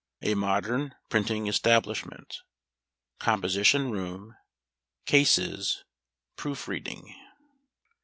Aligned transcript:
A 0.23 0.33
Modern 0.33 0.95
Printing 1.09 1.45
Establishment. 1.45 2.39
Composition 3.19 3.91
Room. 3.91 4.35
Cases. 5.05 5.83
Proof 6.35 6.67
reading. 6.67 7.13